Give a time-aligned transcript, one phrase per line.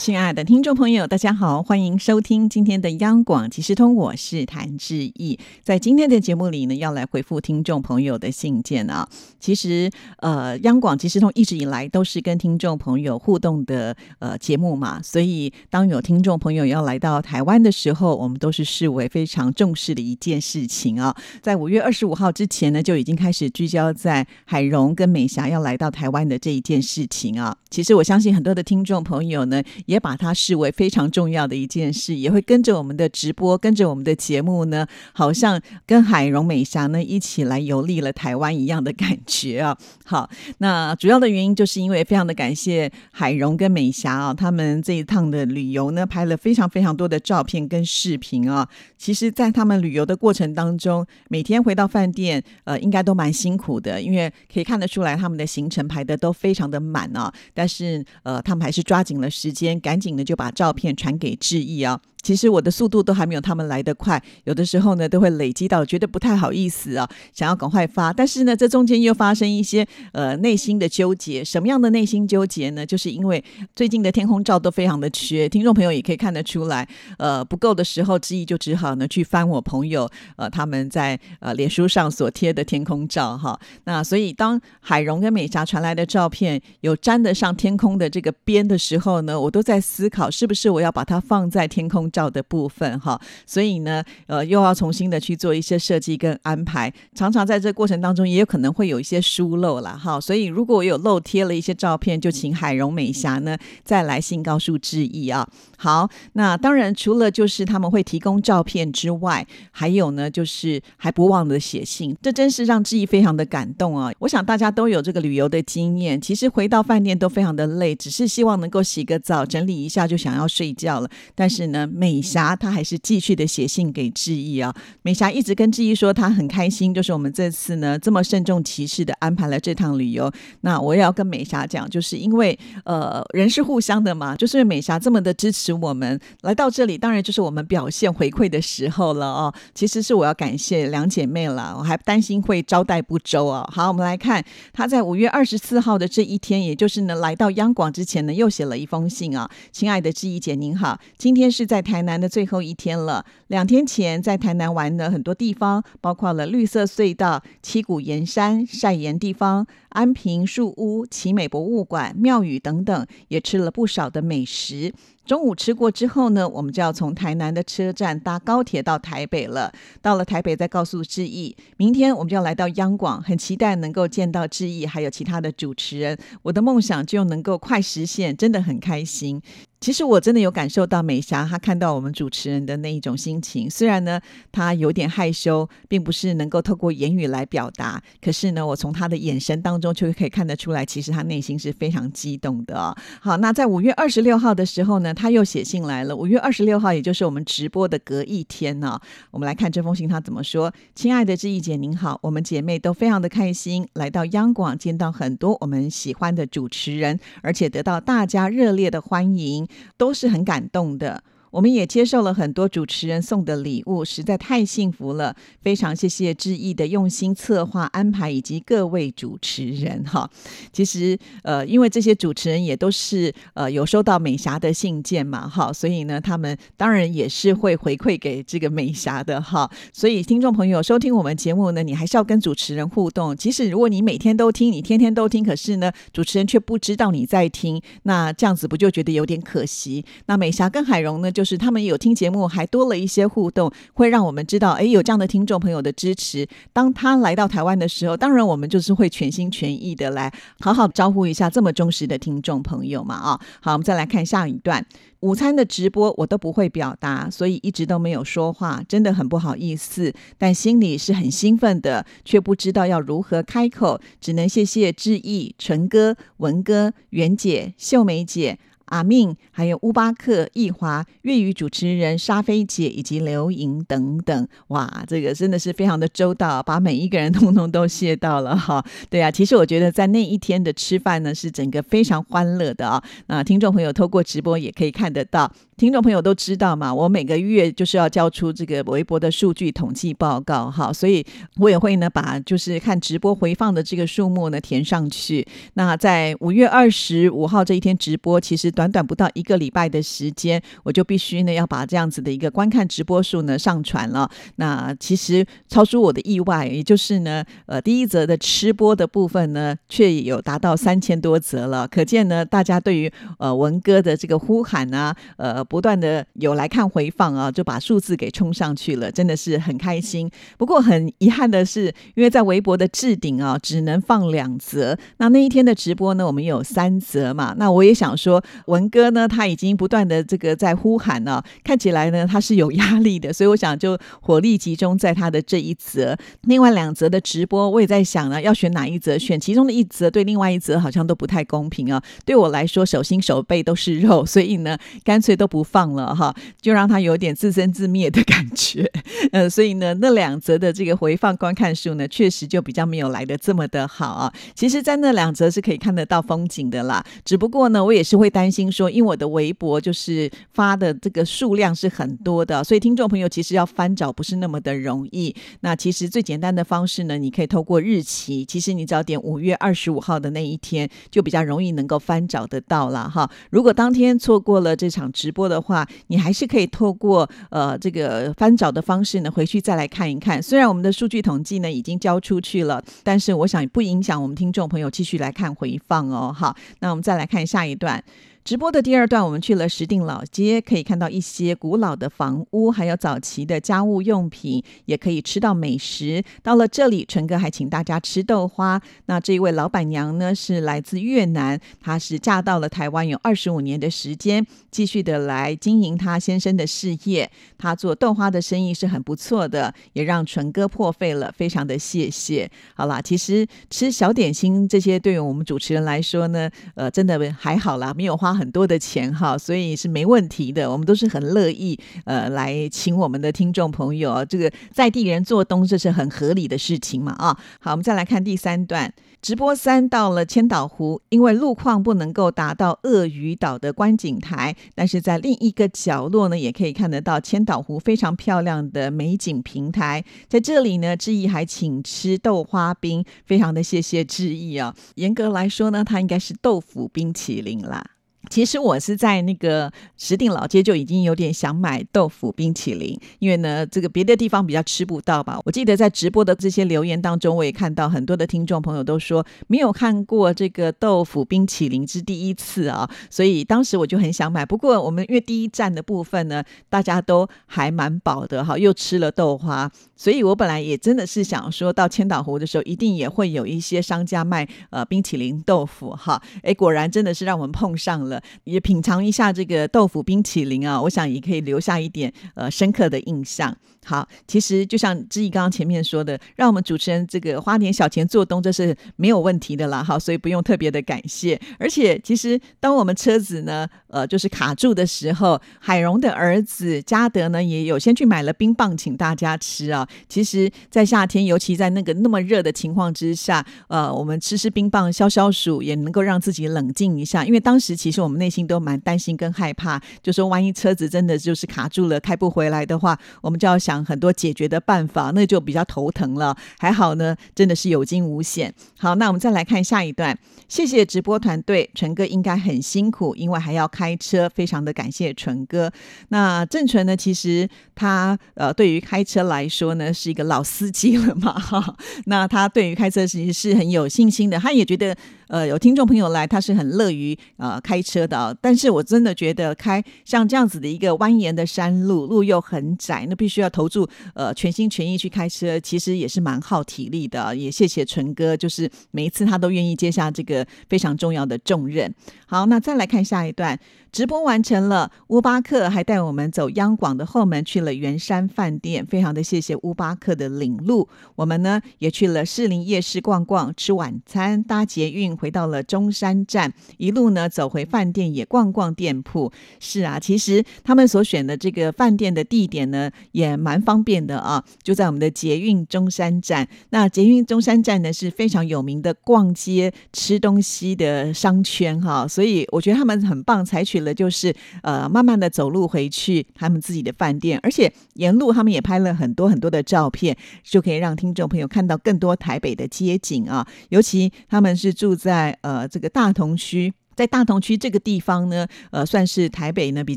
[0.00, 5.38] 亲爱的听众朋友，大家好，欢迎收听今天的央广即时通，我是谭志毅。
[5.62, 9.06] 在今天的节目里呢，要来回复听众朋友的信件啊。
[9.38, 21.14] 其实，呃，央广即时通一直以来都是跟听众朋友互动的呃节目嘛，所以当有听众朋友要来到台湾的时候，我们都是视为非常重视的一件事情啊。
[21.42, 27.54] 在五月二十五号之前呢，就已经开始聚焦在海荣跟美霞要来到台湾的这一件事情啊。
[27.68, 29.62] 其实我相信很多的听众朋友呢。
[29.90, 39.76] 也把它视为非常重要的一件事，也会跟着我们的直播，跟着我们的节目呢，好像跟海荣美霞呢一起来游历了台湾一样的感觉啊。
[40.04, 48.68] 好，那主要的原因就是因为非常的感谢海荣跟美霞啊，他们这一趟的旅游呢，拍了非常非常多的照片跟视频啊。
[48.96, 57.32] 其实，在他们旅游的过程当中，每天回到饭店，呃，应该都蛮辛苦的，因为可以看得出来他们的行程排的都非常的满啊。
[57.52, 59.79] 但是，呃，他们还是抓紧了时间。
[59.80, 62.00] 赶紧的就把照片传给志毅啊。
[62.22, 68.12] 其实我的速度都还没有他们来得快，有的时候呢都会累积到觉得不太好意思啊，想要赶快发。
[68.12, 71.42] 但是呢，这中间又发生一些呃内心的纠结。
[71.44, 72.84] 什么样的内心纠结呢？
[72.84, 73.42] 就是因为
[73.74, 83.58] 最近的天空照都非常的缺，听众朋友也可以看得出来，呃不够的时候，志毅就只好呢去翻我朋友呃他们在呃脸书上所贴的天空照哈。
[83.84, 92.09] 那所以当海荣跟美霞传来的照片有沾得上天空的这个边的时候呢，我都在思考是不是我要把它放在天空。
[92.10, 100.20] 照的部分哈，所以呢，呃，又要重新的去做一些设计跟安排，常常在这过程当中也有可能会有一些疏漏了哈。
[100.20, 105.48] 所以如果我有漏贴了一些照片，就请海荣美霞呢再来信告诉志毅啊。
[105.76, 114.12] 好，那当然除了就是他们会提供照片之外，还有呢就是还不忘的写信，这真是让志毅非常的感动啊。
[114.20, 121.86] 我想大家都有这个旅游的经验，其实回到饭店都非常的累，只是希望能够洗个澡整理一下就想要睡觉了，但是呢。
[122.00, 124.74] 美霞她还是继续的写信给志毅啊。
[125.02, 130.32] 美霞一直跟志毅说，她很开心，就是我们这次呢这么慎重其事的安排了这趟旅游。
[130.62, 139.52] 那我也要跟美霞讲，就是因为呃人是互相的嘛，就是美霞这么的支持我们来到这里，当然就是我们表现回馈的时候了哦。
[139.74, 143.68] 其实是我要感谢两姐妹了，我还担心会招待不周啊。
[143.70, 149.50] 好，我们来看她在五月二十四号的这一天，也就是呢来到央广之前呢，又写了一封信啊。
[149.70, 151.84] 亲爱的志毅姐您好，今天是在。
[151.90, 153.24] 台南的最后一天了。
[153.48, 164.94] 两天前在台南玩的很多地方，包括了绿色隧道、七股盐山、晒盐地方、安平树屋、奇美博物馆、庙宇等等，也吃了不少的美食。
[165.30, 169.72] 中午吃过之后呢，我们就要从台南的车站搭高铁到台北了。
[170.02, 176.18] 到了台北再告诉志毅，明天我们就要来到央广，很期待能够见到志毅，还有其他的主持人。
[176.42, 179.40] 我的梦想就能够快实现，真的很开心。
[179.80, 184.20] 其实我真的有感受到美霞她看到我们主持人的那一种心情，虽然呢
[184.52, 192.94] 她有点害羞，并不是能够透过言语来表达，可是呢我从她的眼神当中就可以看得出来，其实她内心是非常激动的。
[193.22, 195.14] 好，那在五月二十六号的时候呢。
[195.20, 196.16] 他又写信来了。
[196.16, 198.98] 五月二十六号，也就是我们直播的隔一天呢，
[199.30, 200.72] 我们来看这封信，他怎么说？
[200.94, 211.22] 亲爱的志毅姐，您好，我们姐妹都非常的开心，来到央广，见到很多我们喜欢的主持人，而且得到大家热烈的欢迎，都是很感动的。
[211.50, 215.34] 我们也接受了很多主持人送的礼物，实在太幸福了。
[215.60, 220.30] 非常谢谢志毅的用心策划安排，以及各位主持人哈。
[220.72, 229.68] 其实呃，因为这些主持人也都是呃有收到美霞的信件嘛，哈，所以呢，他们当然也是会回馈给这个美霞的哈。
[229.92, 233.36] 所以听众朋友收听我们节目呢，你还是要跟主持人互动。
[233.36, 240.04] 即使如果你每天都听，你天天都听，可是呢，主持人却不知道你在听，那这样子不就觉得有点可惜？
[240.26, 241.39] 那美霞跟海荣呢就。
[241.40, 246.46] 就是他们有听节目，还多了一些互动，会让我们知道，哎，有这样的听众朋友的支持。
[246.70, 253.40] 当他来到台湾的时候，当然我们就是会全心全意的来好好招呼一下这么忠实的听众朋友嘛啊。
[253.62, 254.84] 好，我们再来看下一段。
[255.20, 260.12] 午餐的直播我都不会表达，所以一直都没有说话，真的很不好意思。
[260.36, 268.58] 但心里是很兴奋的，却不知道要如何开口，只能谢谢志毅、纯哥、文哥、袁姐、秀梅姐。
[268.90, 274.46] 阿命，还有乌巴克、易华、粤语主持人沙菲姐以及刘莹等等。
[274.68, 278.84] 哇，这个真的是非常的周到，把每一个人通通都谢到了哈。
[279.10, 283.02] 对啊，其实我觉得在那一天的吃饭呢，是整个非常欢乐的啊。
[283.26, 285.50] 那听众朋友透过直播也可以看得到。
[285.76, 291.24] 听众朋友都知道嘛，我每个月就是要交出这个微博的数据统计报告哈，所以
[291.56, 295.46] 我也会呢把就是看直播回放的这个数目呢填上去。
[295.74, 304.30] 那在五月二十五号这一天直播，其实短短不到一个礼拜的时间，我就必须呢要把这样子的一个观看直播数呢上传了。
[304.56, 315.62] 那其实超出我的意外，也就是呢，呃，第一则的吃播的部分呢，却有达到三千多则了，可见呢大家对于呃文哥的这个呼喊啊，呃。
[315.64, 320.28] 不断的有来看回放啊，就把数字给冲上去了，真的是很开心。
[320.56, 321.84] 不过很遗憾的是，
[322.14, 324.98] 因为在微博的置顶啊，只能放两则。
[325.18, 327.54] 那那一天的直播呢，我们有三则嘛。
[327.56, 336.16] 那我也想说，文哥呢，他已经不断的这个在呼喊了，看起来呢他是有压力的，所以我想就火力集中在他的这一则。
[336.42, 339.16] 另外两则的直播，我也在想呢，要选哪一则？
[339.18, 342.02] 选其中的一则，对另外一则好像都不太公平啊。
[342.24, 345.60] 对我来说，手心手背都是肉，所以呢，干脆都不。
[345.70, 348.90] 放了哈，就让他有点自生自灭的感觉。
[349.30, 354.32] 呃，所以呢，那两则的这个回放观看数呢，确实就比较没有来的这么的好啊。
[354.52, 357.04] 其实，在那两则是可以看得到风景的啦。
[357.24, 365.34] 只不过呢，我也是会担心说，因为我的微博就是发的这个数量是很多的，所以听众朋友其实要翻找不是那么的容易。
[365.60, 373.30] 那其实最简单的方式呢，你可以透过日期，其实你只要点五月二十五号的那一天，就比较容易能够翻找得到了哈。
[373.50, 380.40] 如果当天错过了这场直播，的话，你还是可以透过呃这个翻找的方式呢，回去再来看一看。
[380.42, 386.32] 虽然我们的数据统计呢已经交出去了，但是我想不影响我们听众朋友继续来看回放哦。
[386.32, 388.02] 好，那我们再来看下一段。
[388.42, 396.24] 直播的第二段，我们去了石碇老街，可以看到一些古老的房屋，还有早期的家务用品，也可以吃到美食。
[396.42, 398.80] 到了这里，陈哥还请大家吃豆花。
[399.06, 407.30] 那这一位老板娘呢，是来自越南，她是嫁到了台湾有二十五年的时间，继续的来经营她先生的事业。
[407.58, 412.50] 她做豆花的生意是很不错的，也让纯哥破费了，非常的谢谢。
[412.74, 418.30] 好啦，其实吃小点心这些，对于我们主持人来说呢，呃，真的还好啦，没有花。
[418.40, 420.70] 很多的钱哈，所以是没问题的。
[420.72, 427.38] 我们都是很乐意呃来请我们的听众朋友，这个在地人做东，这是很合理的事情嘛啊。
[427.60, 428.90] 好，我们再来看第三段。
[429.20, 440.02] 直播三到了千岛湖，因为路况不能够达到鳄鱼岛的观景台，但是在另一个角落呢，也可以看得到千岛湖非常漂亮的美景平台。
[440.26, 444.74] 在这里呢，志毅还请吃豆花冰，非常的谢谢志毅啊。
[444.94, 447.84] 严格来说呢，它应该是豆腐冰淇淋啦。
[448.28, 455.40] 其实我是在那个石碇老街就已经有点想买豆腐冰淇淋，因为呢，这个别的地方比较吃不到吧。
[455.44, 464.44] 我记得在直播的这些留言当中，我也看到很多的听众朋友都说没有看过这个豆腐冰淇淋是第一次啊，所以当时我就很想买。
[464.44, 476.22] 不过我们因为第一站的部分呢，大家都还蛮饱的哈，又吃了豆花，所以我本来也真的是想说到千岛湖的时候，一定也会有一些商家卖呃冰淇淋豆腐哈。
[476.42, 478.09] 哎，果然真的是让我们碰上了。
[478.44, 483.54] 也品尝一下这个豆腐冰淇淋啊，我想也可以留下一点呃深刻的印象。
[483.86, 489.82] 好，其实就像志毅刚刚前面说的，让我们主持人这个花点小钱做东，这是没有问题的啦。
[489.82, 491.40] 好，所以不用特别的感谢。
[491.58, 499.88] 而且，其实当我们车子呢，呃，就是卡住的时候，海荣的儿子嘉德呢，也有先去买了冰棒，请大家吃啊。
[500.08, 507.24] 其实，在夏天，尤其在那个那么热的情况之下，呃，我们吃吃冰棒消消暑，也能够让自己冷静一下。
[507.24, 513.69] 因为当时其实我们内心都蛮担心跟害怕，就说万一车子真的就是卡住了，开不回来的话，我们就要想。
[513.70, 516.36] 想很多解决的办法，那就比较头疼了。
[516.58, 518.52] 还好呢，真的是有惊无险。
[518.76, 520.18] 好，那我们再来看下一段。
[520.48, 525.70] 谢谢直播团队，纯哥应该很辛苦，因为还要开车，非常的感谢纯哥。
[526.08, 531.38] 那郑纯呢，其实他呃，对于开车来说呢，是一个老司机了嘛。
[531.38, 534.96] 哈，那他对于开车其实是很有信心的，他也觉得。
[535.30, 547.34] 呃，有听众朋友来，他是很乐于呃开车的，但是我真的觉得开像这样子的一个蜿蜒的山路，路又很窄，那必须要投注呃全心全意去开车，其实也是蛮耗体力的。
[547.36, 551.94] 也谢谢纯哥，就是每一次他都愿意接下这个非常重要的重任。
[552.26, 553.56] 好，那再来看下一段。
[553.92, 560.88] 直播完成了，乌巴克还带我们走央广的后门去了圆山饭店，非常的谢谢乌巴克的领路。
[561.16, 569.32] 我们呢也去了士林夜市逛逛，吃晚餐，搭捷运回到了中山站，一路呢走回饭店也逛逛店铺。
[569.58, 576.48] 是啊，其实他们所选的这个饭店的地点呢也蛮方便的啊，就在我们的捷运中山站。
[576.70, 593.46] 那捷运中山站呢是非常有名的逛街吃东西的商圈哈，所以我觉得他们很棒，采取了就是呃慢慢的走路回去他们自己的饭店，而且沿路他们也拍了很多很多的照片，就可以让听众朋友看到更多台北的街景啊。
[593.70, 596.72] 尤其他们是住在呃这个大同区。
[597.00, 599.96] 在大同区这个地方呢，呃，算是台北呢比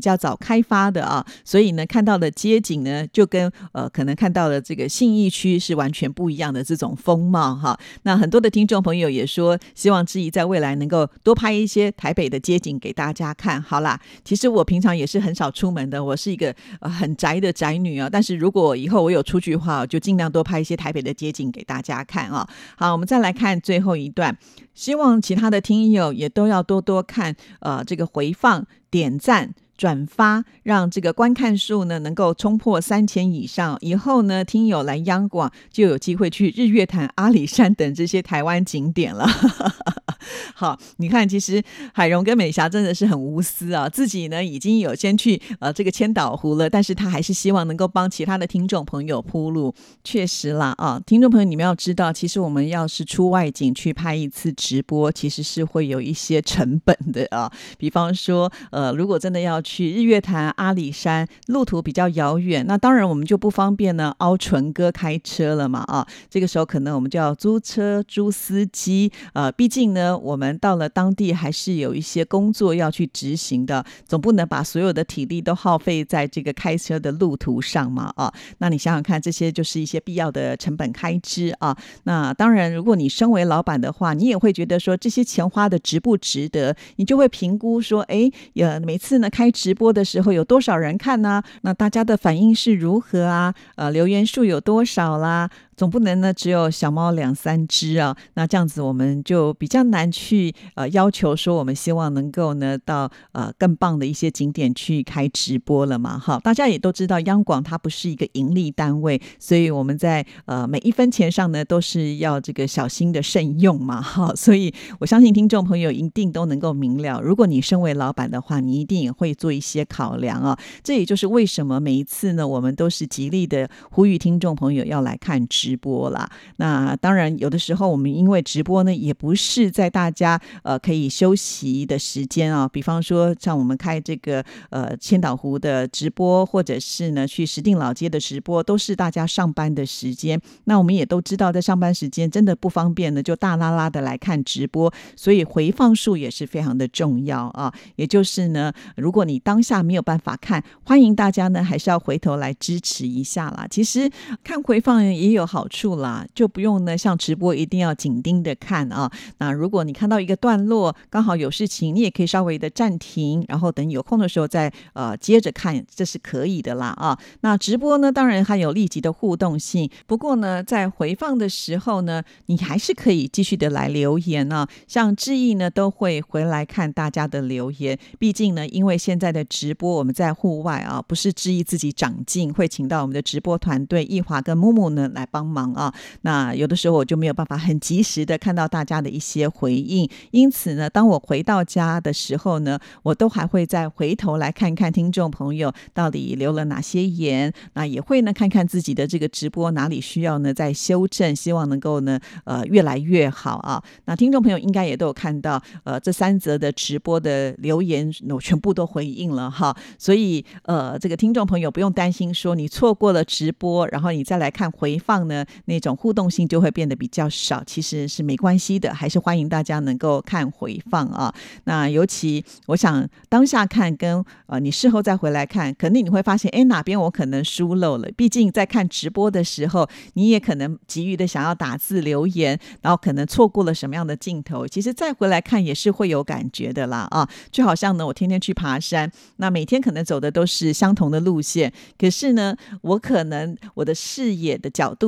[0.00, 7.78] 较早开发的啊，所以呢，看到的街景呢，就跟呃可能看到的这个信义区是完全不一样的这种风貌哈。
[8.04, 13.60] 那很多的听众朋友也说，希望志怡在未来能够多拍一些台北的街景给大家看。
[13.60, 18.08] 好啦，其实我平常也是很少出门的，我是一个呃很宅的宅女啊。
[18.10, 22.48] 但是如果以后我有出去的话，就尽量多拍一些台北的街景给大家看啊。
[22.78, 24.34] 好，我们再来看最后一段。
[24.72, 33.76] 希望其他的听友也都要多多多看，呃，这个回放、点赞、转发，让这个观看数呢能够冲破三千以上。
[33.80, 39.26] 以后呢，听友来央广就有机会去日月潭、阿里山等这些台湾景点了。
[40.54, 41.62] 好，你看，其实
[41.92, 49.74] 海荣跟美霞真的是很无私啊，自己呢已经有先去呃这个千岛湖了，但是他还是希望能够帮其他的听众朋友铺路。
[50.02, 57.52] 确实啦啊，听众朋友你们要知道，其实我们要是出外景去拍一次直播，其实是会有一些成本的啊。
[57.76, 66.06] 比方说，呃，如果真的要去日月潭、阿里山，路途比较遥远，那当然我们就不方便呢，凹纯哥开车了嘛啊。
[66.30, 70.04] 这个时候可能我们就要租车、租司机，呃，毕竟呢。
[70.04, 78.12] 我们到了当地，还是有一些工作要去执行的，总不能把所有的体力都耗费在这个开车的路途上嘛？
[78.16, 81.76] 啊，那你想想看，这些就是一些必要的成本开支啊。
[82.04, 86.76] 那当然，如果你身为老板的话，你也会觉得说这些钱花的值不值得？
[86.96, 91.40] 你就会评估说，哎，呃，每次呢开直播的时候有多少人看呢？
[91.62, 93.54] 那大家的反应是如何啊？
[93.76, 95.48] 呃，留言数有多少啦？
[95.76, 106.18] 总不能呢，只有小猫两三只啊，那这样子我们就比较难去呃要求说，我们希望能够呢到呃更棒的一些景点去开直播了嘛？
[106.18, 114.00] 哈，大家也都知道，央广它不是一个盈利单位，所以我们在呃每一分钱上呢都是要这个小心的慎用嘛？
[114.00, 120.58] 哈，所以我相信听众朋友一定都能够明了，如果你身为老板的话，你一定也会做一些考量啊。
[120.82, 125.63] 这也就是为什么每一次呢，我们都是极力的呼吁听众朋友要来看直。
[125.64, 132.68] 直播啦，那当然有的时候我们因为直播呢，也不是在大家呃可以休息的时间啊。
[132.68, 140.38] 比方说像我们开这个呃千岛湖的直播，或者是呢去石定老街的直播，都是大家上班的时间。
[140.64, 147.72] 那我们也都知道，在上班时间真的不方便呢，就大拉拉的来看直播，所以回放数也是非常的重要啊。
[147.96, 153.66] 也就是呢，如果你当下没有办法看，欢迎大家呢还是要回头来支持一下啦。
[153.70, 154.10] 其实
[154.42, 155.48] 看回放也有。
[155.54, 159.08] 好处啦，就不用呢，像直播一定要紧盯着看啊。
[159.38, 167.16] 那如果你看到一个段落刚好有事情，你也可以稍微的暂停，然后等有空的时候再呃接着看，这是可以的啦啊。
[167.42, 174.66] 那直播呢，当然还有立即的互动性，不过呢，在回放的时候呢，你还是可以继续的来留言呢。
[174.88, 177.96] 像志毅呢，都会回来看大家的留言。
[178.18, 185.43] 毕竟呢，因为现在的直播我们在户外啊，不是志毅自己长进，会请到我们的直播团队易华跟木木呢来帮。
[185.44, 203.82] 忙啊，那有的时候我就没有办法很及时的看到大家的一些回应，因此呢，当我回到家的时候呢，我都还会再回头来看看听众朋友到底留了哪些言，那也会呢看看自己的这个直播哪里需要呢再修正，希望能够呢呃越来越好啊。
[204.04, 215.33] 那听众朋友应该也都有看到，呃，这三则的直播的留言我全部都回应了哈，所以呃，这个听众朋友不用担心说你错过了直播，然后你再来看回放呢。
[215.64, 221.34] 那种互动性就会变得比较少，其实是没关系的，还是欢迎大家能够看回放啊。
[221.64, 228.10] 那尤其我想当下看跟呃你事后再回来看，肯定你会发现，哎哪边我可能疏漏了。
[228.14, 234.66] 毕竟在看直播的时候，你也可能急于的想要打字留言，然后可能错过了什么样的镜头。
[234.68, 237.26] 其实再回来看也是会有感觉的啦啊。
[237.50, 245.04] 就好像呢，我天天去爬山，那每天可能走的都是相同的路线，可是呢，我可能我的视野的角度。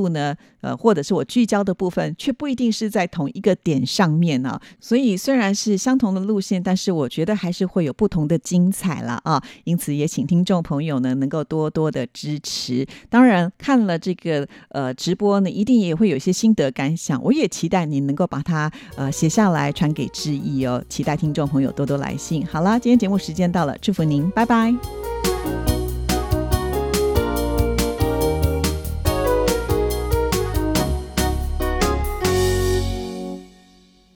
[0.61, 4.59] 呃，或者是我聚焦的部分，却不一定是在同一个点上面呢。
[4.81, 9.43] 所以虽然是相同的路线，但是我觉得还是会有不同的精彩了啊。
[9.65, 12.87] 因此也请听众朋友呢能够多多的支持。
[13.09, 17.23] 当然看了这个呃直播呢，一定也会有一些心得感想。
[17.23, 20.83] 我也期待你能够把它呃写下来传给志毅哦。
[20.89, 22.47] 期待听众朋友多多来信。
[22.47, 24.75] 好啦，今天节目时间到了，祝福您，拜拜。